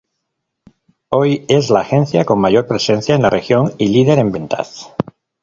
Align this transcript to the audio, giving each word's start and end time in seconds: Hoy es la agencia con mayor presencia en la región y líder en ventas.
Hoy 1.09 1.45
es 1.47 1.69
la 1.69 1.81
agencia 1.81 2.25
con 2.25 2.39
mayor 2.39 2.65
presencia 2.65 3.13
en 3.13 3.21
la 3.21 3.29
región 3.29 3.73
y 3.77 3.89
líder 3.89 4.17
en 4.17 4.31
ventas. 4.31 4.91